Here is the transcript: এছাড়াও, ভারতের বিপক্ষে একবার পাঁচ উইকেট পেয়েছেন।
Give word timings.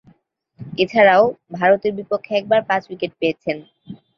এছাড়াও, 0.77 1.23
ভারতের 1.53 1.91
বিপক্ষে 1.99 2.31
একবার 2.35 2.61
পাঁচ 2.69 2.83
উইকেট 2.89 3.11
পেয়েছেন। 3.19 3.57